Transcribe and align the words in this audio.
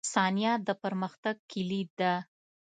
•ثانیه 0.13 0.53
د 0.67 0.69
پرمختګ 0.83 1.35
کلید 1.51 1.89
ده. 1.99 2.13